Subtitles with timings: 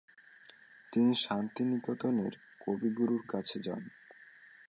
[0.93, 2.25] তিনি শান্তিনিকেতনে
[2.59, 3.81] কবিগুরুর কাছে যান।